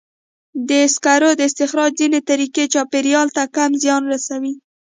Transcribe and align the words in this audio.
د 0.69 0.71
سکرو 0.93 1.29
د 1.35 1.41
استخراج 1.49 1.91
ځینې 1.99 2.19
طریقې 2.29 2.63
چاپېریال 2.73 3.27
ته 3.35 3.43
کم 3.55 3.71
زیان 3.83 4.03
رسوي. 4.13 4.53